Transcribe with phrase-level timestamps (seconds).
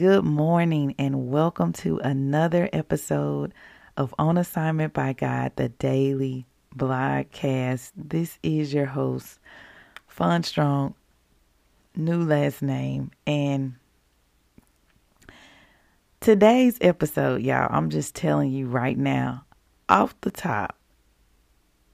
[0.00, 3.52] Good morning, and welcome to another episode
[3.98, 7.92] of On Assignment by God, the daily blogcast.
[7.94, 9.38] This is your host,
[10.06, 10.94] Fun Strong,
[11.94, 13.74] new last name, and
[16.20, 19.44] today's episode, y'all, I'm just telling you right now,
[19.90, 20.78] off the top,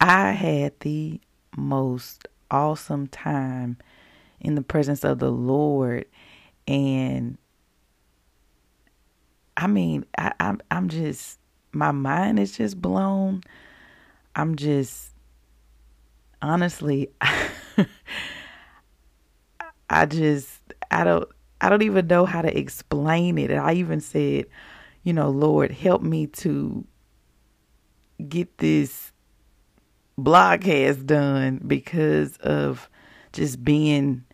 [0.00, 1.20] I had the
[1.56, 3.78] most awesome time
[4.38, 6.04] in the presence of the Lord,
[6.68, 7.36] and
[9.56, 11.38] I mean, I, I'm I'm just
[11.72, 13.42] my mind is just blown.
[14.34, 15.10] I'm just
[16.42, 17.10] honestly
[19.90, 21.28] I just I don't
[21.60, 23.50] I don't even know how to explain it.
[23.50, 24.46] And I even said,
[25.02, 26.84] you know, Lord, help me to
[28.28, 29.12] get this
[30.18, 32.90] blogcast done because of
[33.32, 34.24] just being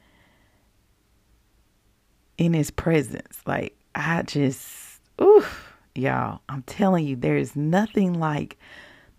[2.38, 3.40] in his presence.
[3.46, 4.81] Like I just
[5.20, 8.58] Oof, y'all, I'm telling you, there is nothing like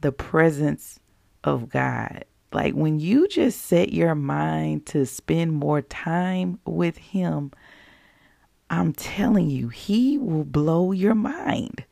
[0.01, 0.99] the presence
[1.43, 2.25] of God.
[2.51, 7.51] Like when you just set your mind to spend more time with Him,
[8.69, 11.85] I'm telling you, He will blow your mind.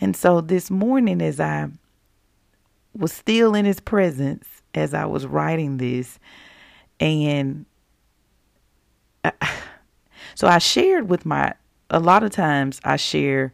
[0.00, 1.68] And so this morning, as I
[2.94, 6.18] was still in His presence, as I was writing this,
[6.98, 7.66] and
[9.24, 9.32] I,
[10.34, 11.54] so I shared with my
[11.92, 13.52] a lot of times I share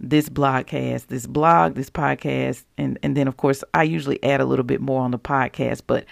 [0.00, 4.44] this blogcast, this blog, this podcast, and, and then of course I usually add a
[4.44, 5.82] little bit more on the podcast.
[5.86, 6.06] But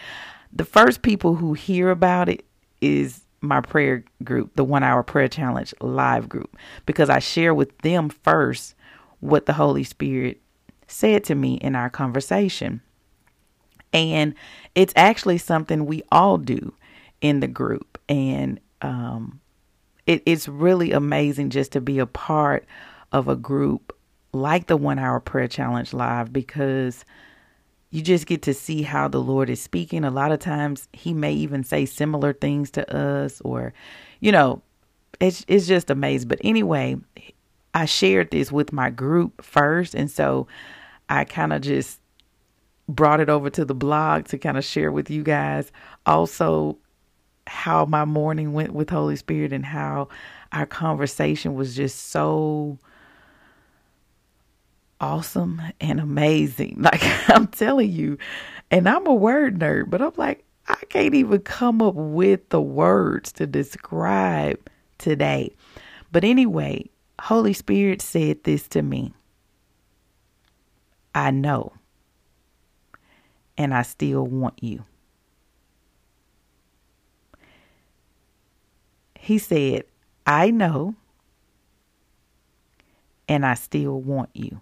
[0.52, 2.44] the first people who hear about it
[2.80, 6.56] is my prayer group, the one hour prayer challenge live group,
[6.86, 8.74] because I share with them first
[9.20, 10.40] what the Holy Spirit
[10.86, 12.82] said to me in our conversation.
[13.92, 14.34] And
[14.74, 16.74] it's actually something we all do
[17.20, 17.98] in the group.
[18.08, 19.40] And um,
[20.06, 22.66] it, it's really amazing just to be a part
[23.12, 23.96] of a group
[24.32, 27.04] like the one hour prayer challenge live because
[27.90, 30.04] you just get to see how the Lord is speaking.
[30.04, 33.74] A lot of times he may even say similar things to us or,
[34.20, 34.62] you know,
[35.20, 36.28] it's it's just amazing.
[36.28, 36.96] But anyway,
[37.74, 40.46] I shared this with my group first and so
[41.10, 42.00] I kind of just
[42.88, 45.70] brought it over to the blog to kind of share with you guys.
[46.06, 46.78] Also,
[47.46, 50.08] how my morning went with Holy Spirit and how
[50.52, 52.78] our conversation was just so
[55.00, 56.78] awesome and amazing.
[56.82, 58.18] Like I'm telling you,
[58.70, 62.60] and I'm a word nerd, but I'm like, I can't even come up with the
[62.60, 65.52] words to describe today.
[66.12, 66.88] But anyway,
[67.20, 69.12] Holy Spirit said this to me
[71.14, 71.72] I know,
[73.58, 74.84] and I still want you.
[79.22, 79.84] He said,
[80.26, 80.96] I know,
[83.28, 84.58] and I still want you.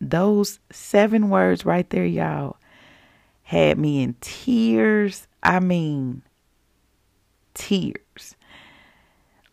[0.00, 2.56] Those seven words right there, y'all,
[3.42, 5.26] had me in tears.
[5.42, 6.22] I mean,
[7.54, 8.36] tears.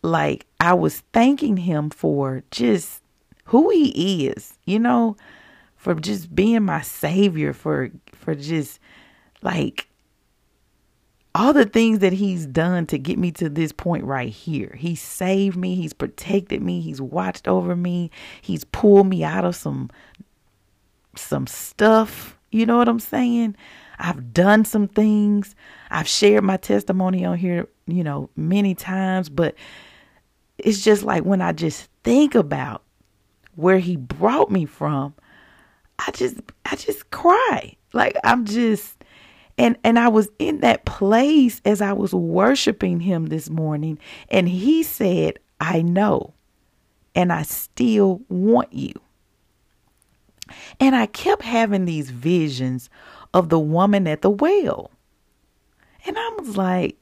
[0.02, 3.02] Like I was thanking him for just
[3.46, 5.16] who he is, you know,
[5.74, 8.78] for just being my savior, for for just
[9.42, 9.88] like
[11.34, 14.76] all the things that he's done to get me to this point right here.
[14.78, 19.56] He saved me, he's protected me, he's watched over me, he's pulled me out of
[19.56, 19.90] some
[21.16, 23.56] some stuff, you know what I'm saying?
[23.98, 25.54] I've done some things.
[25.90, 29.54] I've shared my testimony on here, you know, many times, but
[30.58, 32.82] it's just like when I just think about
[33.54, 35.14] where he brought me from,
[35.98, 37.76] I just I just cry.
[37.92, 39.03] Like I'm just
[39.56, 43.98] and and I was in that place as I was worshiping him this morning
[44.28, 46.34] and he said, "I know
[47.14, 48.94] and I still want you."
[50.80, 52.90] And I kept having these visions
[53.32, 54.90] of the woman at the well.
[56.06, 56.96] And I was like,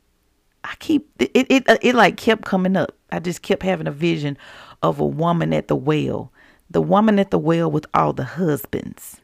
[0.62, 2.94] I keep it it it, it like kept coming up.
[3.10, 4.36] I just kept having a vision
[4.82, 6.32] of a woman at the well.
[6.70, 9.20] The woman at the well with all the husbands.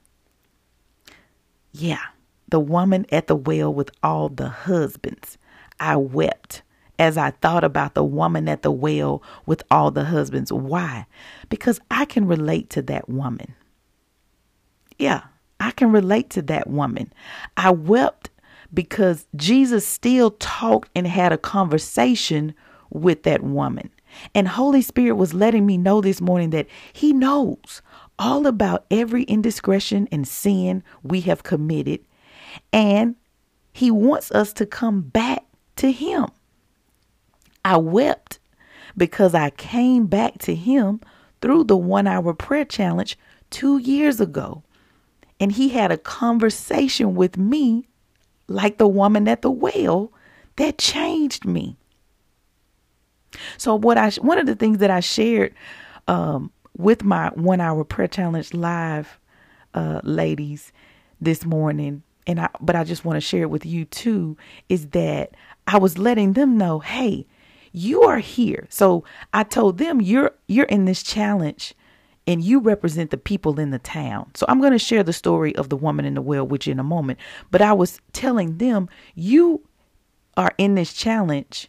[1.72, 2.04] Yeah
[2.48, 5.38] the woman at the well with all the husbands.
[5.80, 6.62] I wept
[6.98, 10.52] as I thought about the woman at the well with all the husbands.
[10.52, 11.06] Why?
[11.48, 13.54] Because I can relate to that woman.
[14.98, 15.22] Yeah,
[15.60, 17.12] I can relate to that woman.
[17.56, 18.30] I wept
[18.74, 22.54] because Jesus still talked and had a conversation
[22.90, 23.90] with that woman.
[24.34, 27.82] And Holy Spirit was letting me know this morning that He knows
[28.18, 32.00] all about every indiscretion and sin we have committed.
[32.72, 33.16] And
[33.72, 35.44] He wants us to come back
[35.76, 36.26] to Him.
[37.64, 38.38] I wept
[38.96, 41.00] because I came back to Him
[41.40, 43.18] through the one hour prayer challenge
[43.50, 44.62] two years ago.
[45.40, 47.86] And He had a conversation with me,
[48.48, 50.12] like the woman at the well,
[50.56, 51.76] that changed me.
[53.56, 55.54] So what I one of the things that I shared
[56.08, 59.20] um, with my one hour prayer challenge live
[59.74, 60.72] uh, ladies
[61.20, 64.36] this morning, and I but I just want to share it with you too,
[64.68, 65.32] is that
[65.66, 67.26] I was letting them know, hey,
[67.72, 68.66] you are here.
[68.70, 71.74] So I told them you're you're in this challenge
[72.26, 74.30] and you represent the people in the town.
[74.34, 76.78] So I'm going to share the story of the woman in the well you in
[76.78, 77.18] a moment.
[77.50, 79.62] But I was telling them you
[80.36, 81.68] are in this challenge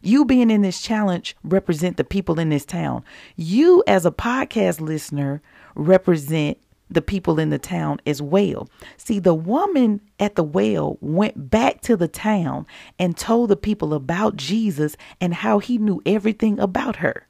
[0.00, 3.04] you being in this challenge represent the people in this town.
[3.36, 5.42] You as a podcast listener
[5.74, 6.58] represent
[6.90, 8.68] the people in the town as well.
[8.96, 12.66] See, the woman at the well went back to the town
[12.98, 17.26] and told the people about Jesus and how he knew everything about her.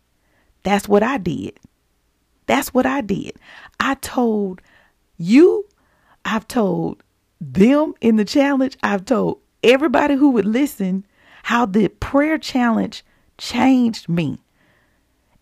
[0.63, 1.59] That's what I did.
[2.47, 3.37] That's what I did.
[3.79, 4.61] I told
[5.17, 5.67] you,
[6.25, 7.03] I've told
[7.41, 11.05] them in the challenge, I've told everybody who would listen
[11.45, 13.05] how the prayer challenge
[13.39, 14.39] changed me.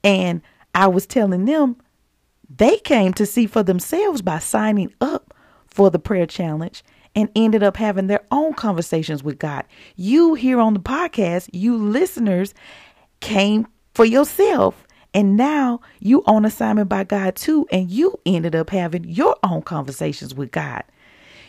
[0.04, 0.42] And
[0.74, 1.76] I was telling them
[2.48, 5.34] they came to see for themselves by signing up
[5.66, 6.84] for the prayer challenge
[7.14, 9.64] and ended up having their own conversations with God.
[9.96, 12.54] You here on the podcast, you listeners
[13.20, 14.86] came for yourself.
[15.14, 19.62] And now you on assignment by God too, and you ended up having your own
[19.62, 20.82] conversations with God.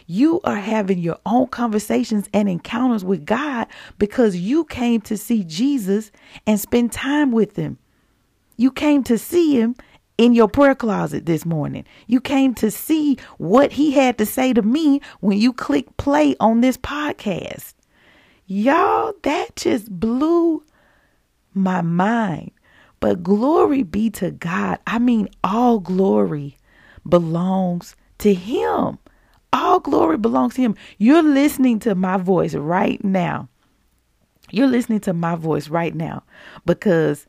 [0.05, 3.67] You are having your own conversations and encounters with God
[3.99, 6.13] because you came to see Jesus
[6.45, 7.77] and spend time with him.
[8.55, 9.75] You came to see him
[10.17, 11.85] in your prayer closet this morning.
[12.07, 16.35] You came to see what he had to say to me when you click play
[16.39, 17.73] on this podcast.
[18.45, 20.63] Y'all, that just blew
[21.53, 22.51] my mind.
[22.99, 24.79] But glory be to God.
[24.87, 26.57] I mean, all glory
[27.07, 28.97] belongs to him.
[29.53, 30.75] All glory belongs to him.
[30.97, 33.49] You're listening to my voice right now.
[34.49, 36.23] You're listening to my voice right now
[36.65, 37.25] because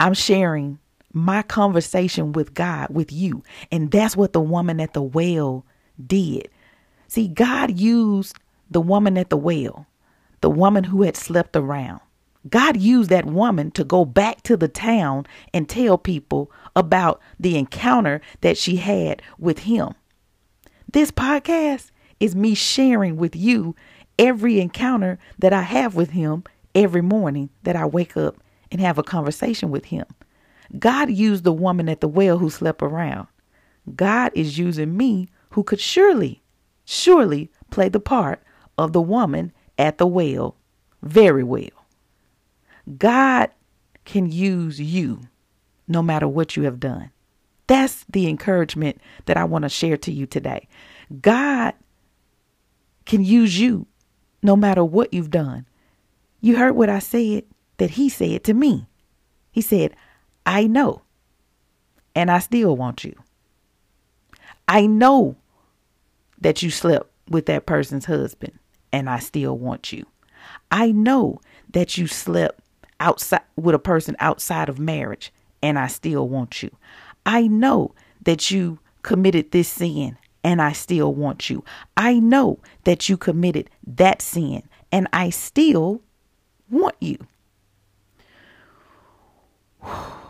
[0.00, 0.78] I'm sharing
[1.12, 3.42] my conversation with God, with you.
[3.70, 5.64] And that's what the woman at the well
[6.04, 6.48] did.
[7.08, 8.36] See, God used
[8.70, 9.86] the woman at the well,
[10.40, 12.00] the woman who had slept around.
[12.48, 17.56] God used that woman to go back to the town and tell people about the
[17.56, 19.94] encounter that she had with him.
[20.90, 21.90] This podcast
[22.20, 23.74] is me sharing with you
[24.18, 26.44] every encounter that I have with Him
[26.74, 28.36] every morning that I wake up
[28.70, 30.06] and have a conversation with Him.
[30.76, 33.28] God used the woman at the well who slept around.
[33.94, 36.42] God is using me who could surely,
[36.84, 38.42] surely play the part
[38.76, 40.56] of the woman at the well
[41.02, 41.86] very well.
[42.98, 43.50] God
[44.04, 45.20] can use you
[45.86, 47.10] no matter what you have done.
[47.66, 50.68] That's the encouragement that I want to share to you today.
[51.20, 51.74] God
[53.04, 53.86] can use you
[54.42, 55.66] no matter what you've done.
[56.40, 57.44] You heard what I said
[57.76, 58.86] that He said to me.
[59.50, 59.94] He said,
[60.48, 61.02] I know,
[62.14, 63.14] and I still want you.
[64.66, 65.36] I know
[66.40, 68.58] that you slept with that person's husband,
[68.90, 70.06] and I still want you.
[70.70, 71.42] I know
[71.74, 72.60] that you slept
[72.98, 76.70] outside with a person outside of marriage, and I still want you.
[77.26, 81.62] I know that you committed this sin and I still want you.
[81.94, 86.00] I know that you committed that sin and I still
[86.70, 87.18] want you.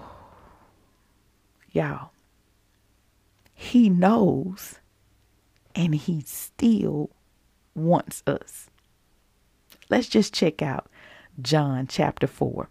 [1.79, 2.11] Y'all,
[3.55, 4.81] he knows
[5.77, 7.09] and he still
[7.77, 8.69] wants us.
[9.89, 10.91] Let's just check out
[11.41, 12.69] John chapter 4.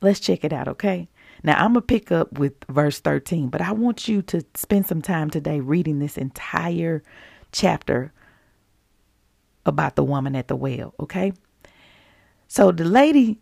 [0.00, 1.06] Let's check it out, okay?
[1.44, 4.88] Now, I'm going to pick up with verse 13, but I want you to spend
[4.88, 7.04] some time today reading this entire
[7.52, 8.12] chapter
[9.64, 11.32] about the woman at the well, okay?
[12.48, 13.38] So the lady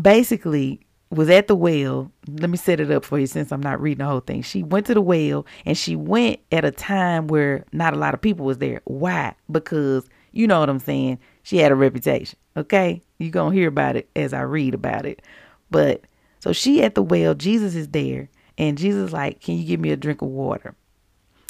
[0.00, 0.83] basically
[1.14, 2.10] was at the well.
[2.28, 4.42] Let me set it up for you since I'm not reading the whole thing.
[4.42, 8.14] She went to the well and she went at a time where not a lot
[8.14, 8.80] of people was there.
[8.84, 9.34] Why?
[9.50, 11.18] Because you know what I'm saying?
[11.44, 12.38] she had a reputation.
[12.56, 15.22] Okay, You're gonna hear about it as I read about it.
[15.70, 16.02] But
[16.40, 18.28] so she at the well, Jesus is there,
[18.58, 20.74] and Jesus like, "Can you give me a drink of water?"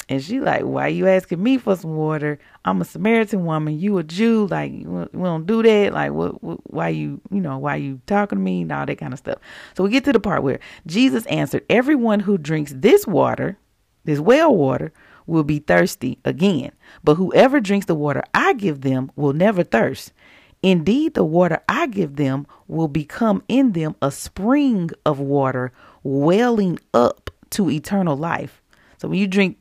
[0.07, 2.37] And she like, why you asking me for some water?
[2.63, 3.79] I'm a Samaritan woman.
[3.79, 4.47] You a Jew.
[4.47, 5.93] Like, we don't do that.
[5.93, 8.99] Like, what, what, why you, you know, why you talking to me and all that
[8.99, 9.39] kind of stuff.
[9.75, 13.57] So we get to the part where Jesus answered, everyone who drinks this water,
[14.03, 14.93] this well water,
[15.25, 16.71] will be thirsty again.
[17.03, 20.13] But whoever drinks the water I give them will never thirst.
[20.61, 25.71] Indeed, the water I give them will become in them a spring of water
[26.03, 28.61] welling up to eternal life.
[28.97, 29.57] So when you drink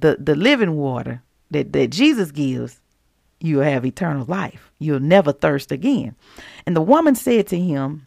[0.00, 2.80] the, the living water that, that Jesus gives,
[3.40, 4.70] you'll have eternal life.
[4.78, 6.14] You'll never thirst again.
[6.66, 8.06] And the woman said to him,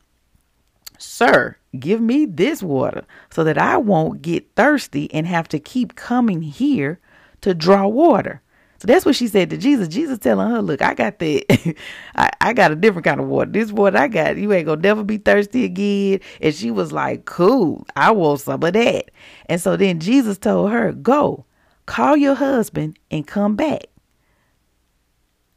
[0.99, 5.95] Sir, give me this water so that I won't get thirsty and have to keep
[5.95, 6.99] coming here
[7.41, 8.41] to draw water.
[8.79, 9.87] So that's what she said to Jesus.
[9.87, 11.75] Jesus telling her, Look, I got that.
[12.15, 13.49] I, I got a different kind of water.
[13.49, 16.19] This water I got, you ain't gonna never be thirsty again.
[16.41, 19.11] And she was like, Cool, I want some of that.
[19.47, 21.45] And so then Jesus told her, Go,
[21.87, 23.85] Call your husband and come back.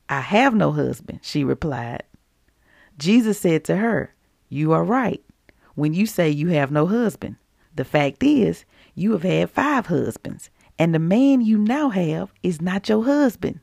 [0.09, 2.05] I have no husband, she replied.
[2.97, 4.15] Jesus said to her,
[4.49, 5.23] You are right
[5.75, 7.37] when you say you have no husband.
[7.75, 12.63] The fact is, you have had five husbands, and the man you now have is
[12.63, 13.61] not your husband.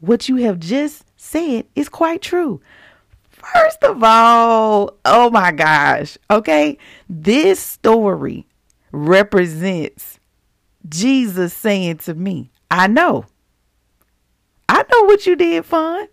[0.00, 2.60] What you have just said is quite true.
[3.28, 6.76] First of all, oh my gosh, okay,
[7.08, 8.46] this story
[8.90, 10.18] represents
[10.88, 13.26] Jesus saying to me, I know.
[14.68, 16.08] I know what you did, fun.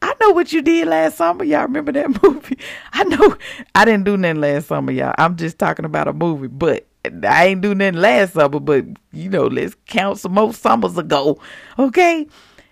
[0.00, 1.44] I know what you did last summer.
[1.44, 2.58] Y'all remember that movie?
[2.92, 3.36] I know
[3.74, 5.14] I didn't do nothing last summer, y'all.
[5.18, 6.86] I'm just talking about a movie, but
[7.26, 11.38] I ain't do nothing last summer, but you know, let's count some more summers ago.
[11.78, 12.26] Okay?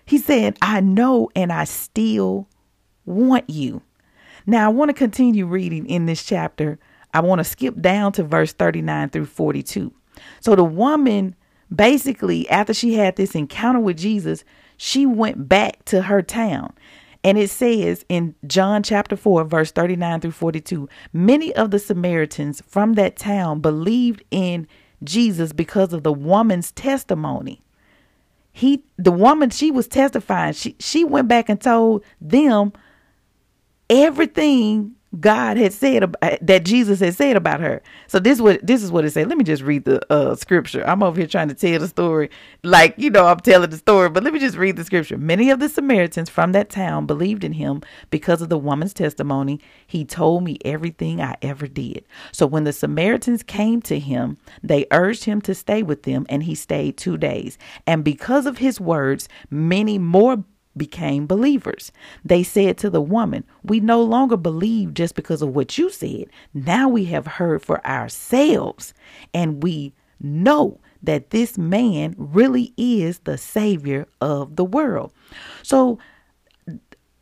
[0.05, 2.47] He said, I know and I still
[3.05, 3.81] want you.
[4.45, 6.77] Now I want to continue reading in this chapter.
[7.13, 9.93] I want to skip down to verse 39 through 42.
[10.43, 11.35] So the woman
[11.73, 14.43] basically, after she had this encounter with Jesus,
[14.75, 16.73] she went back to her town.
[17.23, 22.61] And it says in John chapter 4, verse 39 through 42 many of the Samaritans
[22.67, 24.67] from that town believed in
[25.01, 27.61] Jesus because of the woman's testimony.
[28.51, 30.53] He, the woman, she was testifying.
[30.53, 32.73] She, she went back and told them
[33.89, 37.81] everything God had said about, uh, that Jesus had said about her.
[38.07, 39.29] So this what this is what it said.
[39.29, 40.83] Let me just read the uh, scripture.
[40.87, 42.29] I'm over here trying to tell the story
[42.63, 45.17] like you know I'm telling the story, but let me just read the scripture.
[45.17, 49.59] Many of the Samaritans from that town believed in him because of the woman's testimony.
[49.85, 52.05] He told me everything I ever did.
[52.31, 56.43] So when the Samaritans came to him, they urged him to stay with them, and
[56.43, 57.57] he stayed two days.
[57.85, 60.43] And because of his words, many more
[60.75, 61.91] became believers.
[62.23, 66.25] They said to the woman, We no longer believe just because of what you said.
[66.53, 68.93] Now we have heard for ourselves,
[69.33, 75.11] and we know that this man really is the Savior of the world.
[75.61, 75.99] So,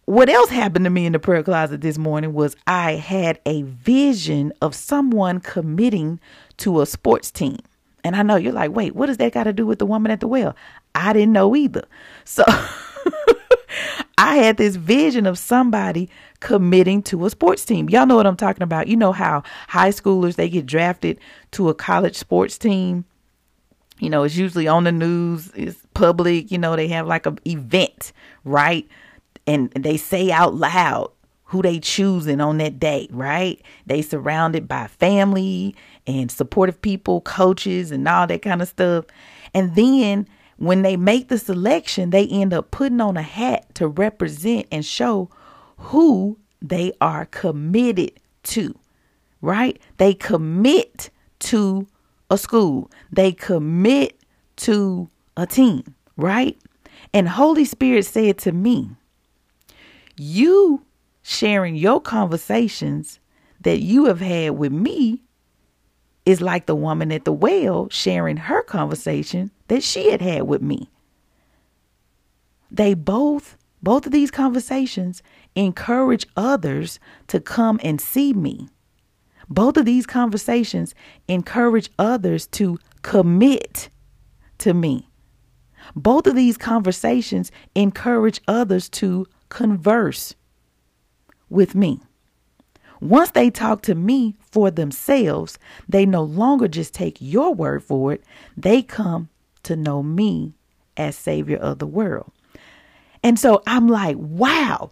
[0.05, 3.61] what else happened to me in the prayer closet this morning was I had a
[3.63, 6.19] vision of someone committing
[6.57, 7.59] to a sports team.
[8.03, 10.11] And I know you're like, wait, what does that got to do with the woman
[10.11, 10.55] at the well?
[10.95, 11.85] I didn't know either.
[12.25, 12.43] So
[14.21, 16.07] I had this vision of somebody
[16.41, 17.89] committing to a sports team.
[17.89, 18.87] Y'all know what I'm talking about.
[18.87, 21.19] You know how high schoolers they get drafted
[21.53, 23.05] to a college sports team.
[23.97, 27.35] You know, it's usually on the news, it's public, you know, they have like a
[27.47, 28.13] event,
[28.43, 28.87] right?
[29.47, 31.11] And they say out loud
[31.45, 33.59] who they choosing on that day, right?
[33.87, 35.75] They surrounded by family
[36.05, 39.05] and supportive people, coaches and all that kind of stuff.
[39.55, 40.27] And then
[40.61, 44.85] when they make the selection, they end up putting on a hat to represent and
[44.85, 45.27] show
[45.77, 48.11] who they are committed
[48.43, 48.77] to,
[49.41, 49.81] right?
[49.97, 51.87] They commit to
[52.29, 54.19] a school, they commit
[54.57, 56.55] to a team, right?
[57.11, 58.91] And Holy Spirit said to me,
[60.15, 60.85] You
[61.23, 63.19] sharing your conversations
[63.61, 65.23] that you have had with me
[66.25, 70.61] is like the woman at the well sharing her conversation that she had had with
[70.61, 70.89] me.
[72.69, 75.21] They both, both of these conversations
[75.55, 78.69] encourage others to come and see me.
[79.49, 80.95] Both of these conversations
[81.27, 83.89] encourage others to commit
[84.59, 85.09] to me.
[85.95, 90.35] Both of these conversations encourage others to converse
[91.49, 91.99] with me.
[93.01, 95.57] Once they talk to me for themselves,
[95.89, 98.23] they no longer just take your word for it,
[98.55, 99.27] they come
[99.63, 100.53] to know me
[100.95, 102.31] as Savior of the world.
[103.23, 104.91] And so I'm like, wow.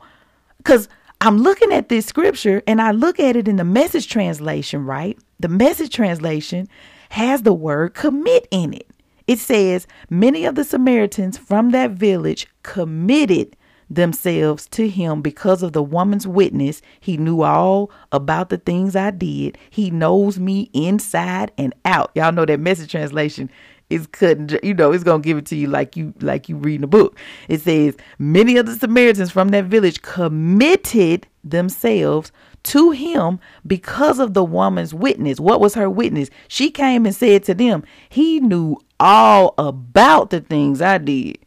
[0.57, 0.89] Because
[1.21, 5.17] I'm looking at this scripture and I look at it in the message translation, right?
[5.39, 6.67] The message translation
[7.09, 8.89] has the word commit in it.
[9.27, 13.55] It says, Many of the Samaritans from that village committed
[13.89, 16.81] themselves to him because of the woman's witness.
[17.00, 19.58] He knew all about the things I did.
[19.69, 22.12] He knows me inside and out.
[22.15, 23.50] Y'all know that message translation
[23.89, 26.84] is cutting you know it's gonna give it to you like you like you reading
[26.84, 27.17] a book
[27.48, 32.31] it says many of the samaritans from that village committed themselves
[32.62, 37.43] to him because of the woman's witness what was her witness she came and said
[37.43, 41.38] to them he knew all about the things i did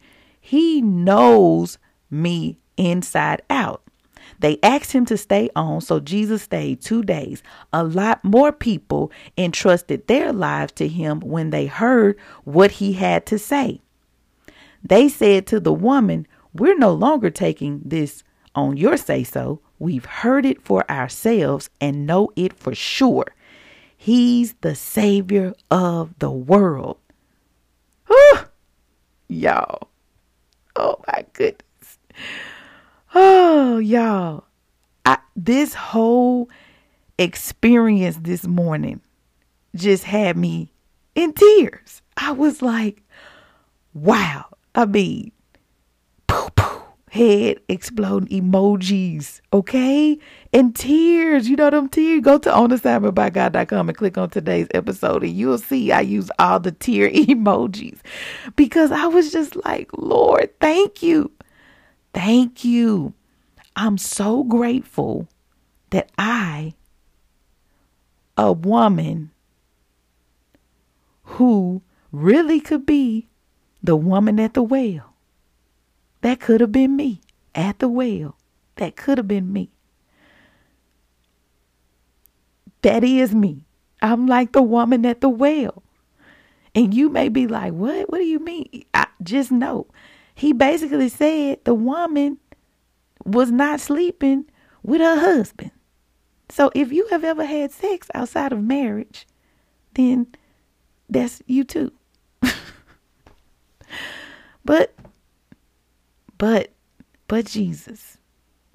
[0.41, 1.77] he knows
[2.13, 3.83] me inside out
[4.39, 7.43] they asked him to stay on, so Jesus stayed two days.
[7.71, 13.25] A lot more people entrusted their lives to him when they heard what he had
[13.27, 13.81] to say.
[14.83, 19.61] They said to the woman, We're no longer taking this on your say so.
[19.79, 23.27] We've heard it for ourselves and know it for sure.
[23.95, 26.97] He's the Savior of the world.
[28.07, 28.39] Whew.
[29.29, 29.87] Y'all.
[30.75, 31.61] Oh my goodness.
[33.15, 34.45] Oh, y'all.
[35.05, 36.49] I, this whole
[37.19, 39.01] experience this morning
[39.75, 40.71] just had me
[41.15, 42.01] in tears.
[42.17, 43.03] I was like,
[43.93, 44.45] wow.
[44.75, 45.31] I mean,
[46.27, 50.17] poo poo, head exploding emojis, okay?
[50.51, 52.21] And tears, you know them tears.
[52.21, 56.71] Go to onassignmentbygod.com and click on today's episode, and you'll see I use all the
[56.71, 57.99] tear emojis
[58.55, 61.31] because I was just like, Lord, thank you.
[62.13, 63.13] Thank you.
[63.75, 65.27] I'm so grateful
[65.89, 66.73] that I,
[68.37, 69.31] a woman
[71.23, 73.27] who really could be
[73.81, 75.13] the woman at the well,
[76.21, 77.21] that could have been me
[77.55, 78.37] at the well,
[78.75, 79.69] that could have been me.
[82.83, 83.65] That is me.
[84.01, 85.83] I'm like the woman at the well.
[86.75, 88.11] And you may be like, what?
[88.11, 88.83] What do you mean?
[88.93, 89.87] I just know
[90.35, 92.37] he basically said the woman
[93.25, 94.45] was not sleeping
[94.81, 95.71] with her husband.
[96.49, 99.27] So if you have ever had sex outside of marriage,
[99.93, 100.27] then
[101.09, 101.91] that's you too.
[104.65, 104.93] but
[106.37, 106.71] but
[107.27, 108.17] but Jesus,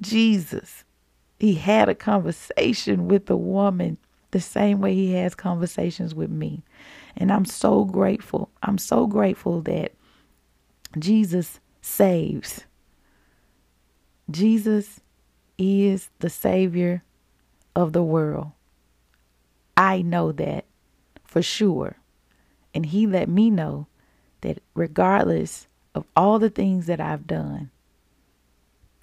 [0.00, 0.84] Jesus,
[1.38, 3.98] he had a conversation with the woman
[4.30, 6.62] the same way he has conversations with me.
[7.16, 8.50] And I'm so grateful.
[8.62, 9.92] I'm so grateful that
[10.96, 12.64] Jesus saves.
[14.31, 15.01] Jesus
[15.59, 17.03] is the Savior
[17.74, 18.53] of the world.
[19.77, 20.64] I know that
[21.24, 21.96] for sure.
[22.74, 23.87] And He let me know
[24.40, 27.70] that regardless of all the things that I've done,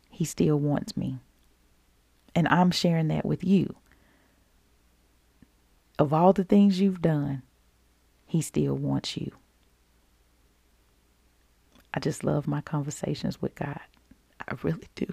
[0.10, 1.19] He still wants me.
[2.34, 3.76] And I'm sharing that with you.
[5.98, 7.41] Of all the things you've done,
[8.26, 9.32] He still wants you.
[11.95, 13.79] I just love my conversations with God.
[14.47, 15.08] I really do.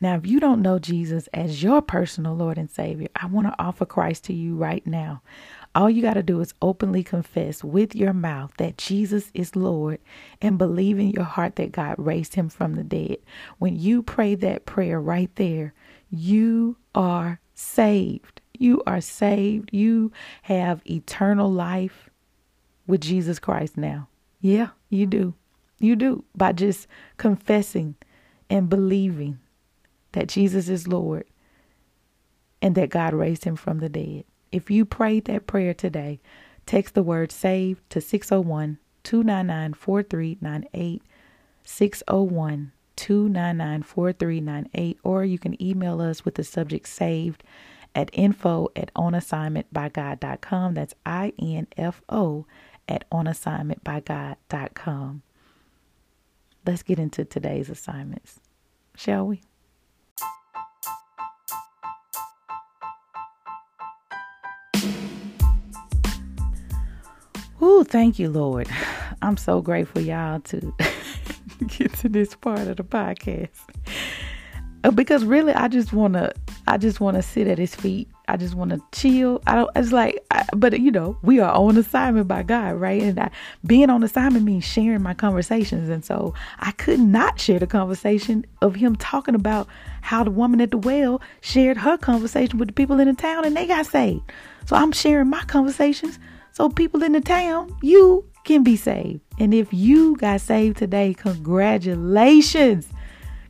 [0.00, 3.54] Now, if you don't know Jesus as your personal Lord and Savior, I want to
[3.58, 5.22] offer Christ to you right now.
[5.74, 10.00] All you got to do is openly confess with your mouth that Jesus is Lord
[10.40, 13.18] and believe in your heart that God raised him from the dead.
[13.58, 15.74] When you pray that prayer right there,
[16.10, 18.40] you are saved.
[18.58, 19.70] You are saved.
[19.72, 20.10] You
[20.42, 22.10] have eternal life
[22.86, 24.08] with Jesus Christ now.
[24.40, 25.34] Yeah, you do.
[25.78, 27.94] You do by just confessing
[28.50, 29.38] and believing
[30.12, 31.24] that Jesus is Lord
[32.60, 34.24] and that God raised him from the dead.
[34.50, 36.20] If you prayed that prayer today,
[36.66, 41.02] text the word SAVE to 601 299 4398.
[41.64, 44.98] 601 299 4398.
[45.02, 47.44] Or you can email us with the subject SAVED
[47.94, 50.74] at info at onassignmentbygod.com.
[50.74, 52.46] That's I N F O
[52.88, 55.22] at onassignmentbygod.com.
[56.66, 58.40] Let's get into today's assignments,
[58.94, 59.40] shall we?
[67.84, 68.68] Thank you, Lord.
[69.22, 70.74] I'm so grateful, y'all, to
[71.66, 73.48] get to this part of the podcast.
[74.84, 76.32] Uh, because really, I just wanna,
[76.66, 78.08] I just wanna sit at His feet.
[78.28, 79.40] I just want to chill.
[79.46, 79.70] I don't.
[79.74, 83.02] It's like, I, but you know, we are on assignment by God, right?
[83.02, 83.30] And I,
[83.66, 88.44] being on assignment means sharing my conversations, and so I could not share the conversation
[88.60, 89.66] of him talking about
[90.02, 93.46] how the woman at the well shared her conversation with the people in the town,
[93.46, 94.30] and they got saved.
[94.66, 96.18] So I'm sharing my conversations,
[96.58, 99.20] so people in the town, you can be saved.
[99.38, 102.88] And if you got saved today, congratulations.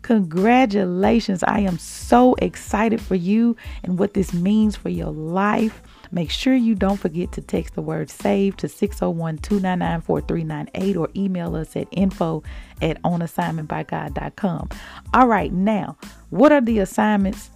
[0.03, 1.43] Congratulations.
[1.43, 5.81] I am so excited for you and what this means for your life.
[6.13, 11.09] Make sure you don't forget to text the word SAVE to 601 299 4398 or
[11.17, 12.43] email us at info
[12.83, 14.69] at onassignmentbygod.com.
[15.15, 15.97] All right, now,
[16.29, 17.49] what are the assignments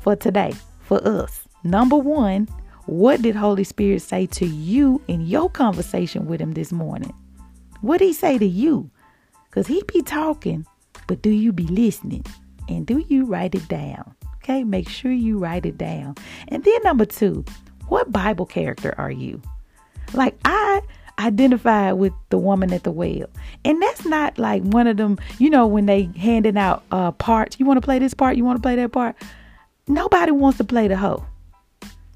[0.00, 1.46] for today for us?
[1.64, 2.48] Number one,
[2.86, 7.14] what did Holy Spirit say to you in your conversation with Him this morning?
[7.80, 8.90] What did He say to you?
[9.50, 10.66] Because He be talking
[11.06, 12.24] but do you be listening?
[12.68, 14.14] And do you write it down?
[14.36, 16.16] Okay, make sure you write it down.
[16.48, 17.44] And then number two,
[17.88, 19.40] what Bible character are you?
[20.14, 20.82] Like I
[21.18, 23.26] identified with the woman at the well.
[23.64, 27.58] And that's not like one of them, you know, when they handing out uh parts.
[27.58, 29.16] You want to play this part, you want to play that part.
[29.88, 31.24] Nobody wants to play the hoe.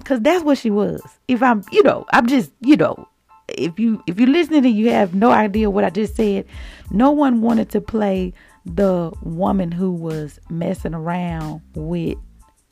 [0.03, 1.01] Cause that's what she was.
[1.27, 3.07] If I'm, you know, I'm just, you know,
[3.47, 6.45] if you if you're listening and you have no idea what I just said,
[6.89, 8.33] no one wanted to play
[8.65, 12.17] the woman who was messing around with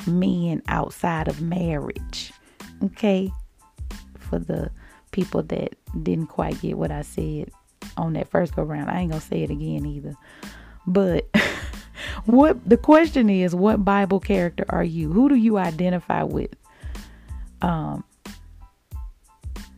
[0.07, 2.31] men outside of marriage.
[2.83, 3.31] Okay?
[4.17, 4.71] For the
[5.11, 7.51] people that didn't quite get what I said
[7.97, 8.89] on that first go round.
[8.89, 10.15] I ain't gonna say it again either.
[10.85, 11.29] But
[12.25, 15.11] what the question is, what Bible character are you?
[15.11, 16.51] Who do you identify with?
[17.61, 18.03] Um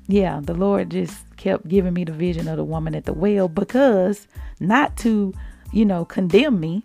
[0.08, 3.48] yeah, the Lord just kept giving me the vision of the woman at the well
[3.48, 4.28] because
[4.60, 5.34] not to
[5.72, 6.84] you know, condemn me,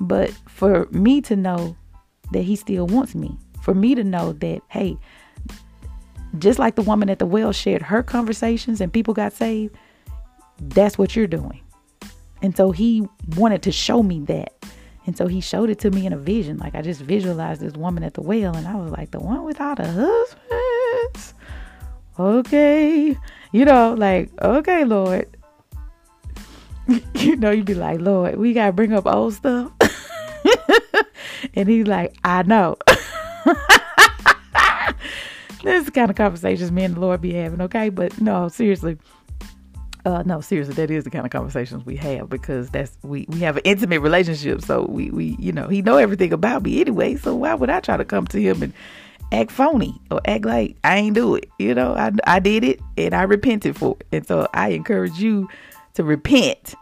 [0.00, 1.76] but for me to know
[2.32, 3.36] that he still wants me.
[3.62, 4.96] For me to know that, hey,
[6.38, 9.76] just like the woman at the well shared her conversations and people got saved,
[10.60, 11.60] that's what you're doing.
[12.42, 13.06] And so he
[13.36, 14.54] wanted to show me that.
[15.08, 16.58] And so he showed it to me in a vision.
[16.58, 19.42] Like I just visualized this woman at the well, and I was like, the one
[19.42, 21.32] without a husband.
[22.18, 23.16] Okay.
[23.50, 25.34] You know, like, okay, Lord.
[27.14, 29.72] you know, you'd be like, Lord, we got to bring up old stuff.
[31.54, 32.76] and he's like, I know.
[35.62, 37.88] this is the kind of conversations me and the Lord be having, okay?
[37.88, 38.98] But no, seriously.
[40.08, 43.40] Uh, no, seriously, that is the kind of conversations we have because that's we we
[43.40, 44.62] have an intimate relationship.
[44.62, 47.16] So we we you know he know everything about me anyway.
[47.16, 48.72] So why would I try to come to him and
[49.32, 51.50] act phony or act like I ain't do it?
[51.58, 54.06] You know, I I did it and I repented for it.
[54.10, 55.46] And so I encourage you
[55.92, 56.74] to repent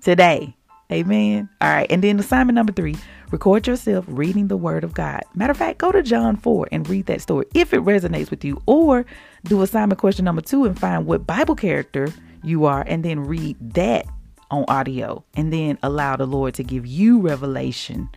[0.00, 0.56] today.
[0.90, 1.48] Amen.
[1.60, 1.86] All right.
[1.88, 2.96] And then assignment number three
[3.30, 5.22] record yourself reading the word of God.
[5.36, 8.44] Matter of fact, go to John 4 and read that story if it resonates with
[8.44, 9.06] you, or
[9.44, 12.12] do assignment question number two and find what Bible character
[12.44, 14.06] you are and then read that
[14.50, 18.08] on audio and then allow the Lord to give you revelation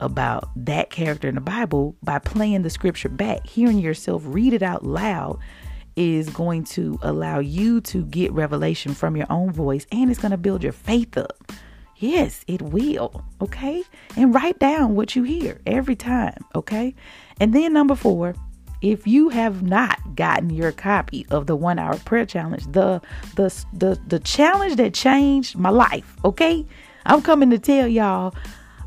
[0.00, 4.62] about that character in the Bible by playing the scripture back, hearing yourself read it
[4.62, 5.38] out loud
[5.96, 10.30] is going to allow you to get revelation from your own voice and it's going
[10.30, 11.52] to build your faith up.
[11.96, 13.22] Yes, it will.
[13.42, 13.82] Okay.
[14.16, 16.42] And write down what you hear every time.
[16.54, 16.94] Okay.
[17.38, 18.34] And then number four,
[18.82, 23.00] if you have not gotten your copy of the one hour prayer challenge, the
[23.36, 26.66] the the the challenge that changed my life, okay?
[27.06, 28.34] I'm coming to tell y'all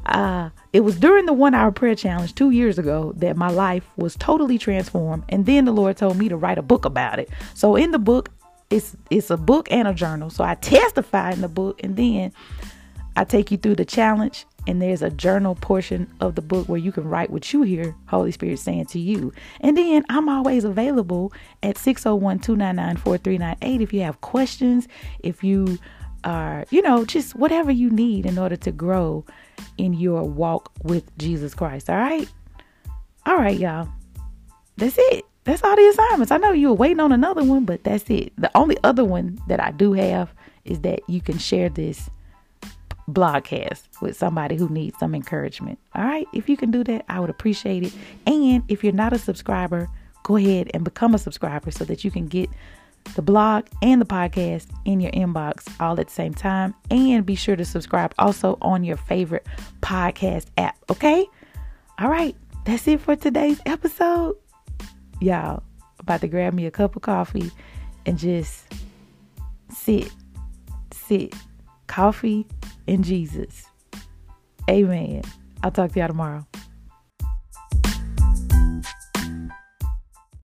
[0.06, 3.89] uh, it was during the one hour prayer challenge two years ago that my life
[3.95, 5.23] was totally transformed.
[5.29, 7.29] And then the Lord told me to write a book about it.
[7.53, 8.29] So in the book,
[8.69, 10.29] it's it's a book and a journal.
[10.29, 12.34] So I testify in the book and then
[13.15, 16.80] I take you through the challenge and there's a journal portion of the book where
[16.80, 19.34] you can write what you hear Holy Spirit saying to you.
[19.62, 24.88] And then I'm always available at 601-299-4398 if you have questions,
[25.19, 25.78] if you
[26.23, 29.26] are, you know, just whatever you need in order to grow
[29.78, 31.89] in your walk with Jesus Christ.
[31.89, 32.30] All right?
[33.26, 33.89] All right, y'all.
[34.78, 35.26] That's it.
[35.43, 36.32] That's all the assignments.
[36.32, 38.32] I know you were waiting on another one, but that's it.
[38.38, 42.10] The only other one that I do have is that you can share this
[43.09, 45.79] blogcast with somebody who needs some encouragement.
[45.95, 46.27] All right?
[46.33, 47.93] If you can do that, I would appreciate it.
[48.25, 49.89] And if you're not a subscriber,
[50.23, 52.49] go ahead and become a subscriber so that you can get
[53.15, 56.73] the blog and the podcast in your inbox all at the same time.
[56.89, 59.45] And be sure to subscribe also on your favorite
[59.81, 60.77] podcast app.
[60.89, 61.25] Okay?
[61.99, 62.35] All right.
[62.65, 64.37] That's it for today's episode.
[65.19, 65.63] Y'all,
[65.99, 67.51] about to grab me a cup of coffee
[68.05, 68.73] and just
[69.69, 70.09] sit,
[70.91, 71.33] sit.
[71.87, 72.47] Coffee
[72.87, 73.65] and Jesus.
[74.69, 75.23] Amen.
[75.63, 76.45] I'll talk to y'all tomorrow.